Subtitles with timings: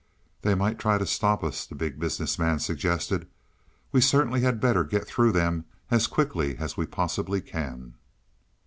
[0.41, 3.27] "They might try to stop us," the Big Business Man suggested.
[3.91, 7.93] "We certainly had better get through them as quickly as we possibly can."